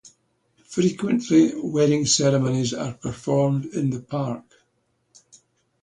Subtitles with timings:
[0.63, 4.45] Frequently, wedding ceremonies are performed in the Park.